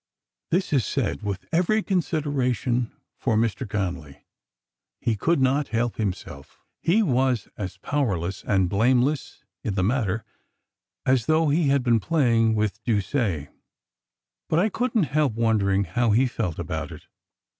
This 0.49 0.73
is 0.73 0.83
said 0.83 1.21
with 1.21 1.45
every 1.51 1.83
consideration 1.83 2.91
for 3.19 3.37
Mr. 3.37 3.69
Connolly. 3.69 4.25
He 4.99 5.15
could 5.15 5.39
not 5.39 5.67
help 5.67 5.97
himself. 5.97 6.59
He 6.81 7.03
was 7.03 7.47
as 7.55 7.77
powerless, 7.77 8.43
and 8.43 8.67
blameless, 8.67 9.43
in 9.63 9.75
the 9.75 9.83
matter 9.83 10.25
as 11.05 11.27
though 11.27 11.49
he 11.49 11.67
had 11.67 11.83
been 11.83 11.99
playing 11.99 12.55
with 12.55 12.83
Duse. 12.83 13.13
But 14.49 14.57
I 14.57 14.69
couldn't 14.69 15.03
help 15.13 15.33
wondering 15.33 15.83
how 15.83 16.09
he 16.09 16.25
felt 16.25 16.57
about 16.57 16.91
it. 16.91 17.05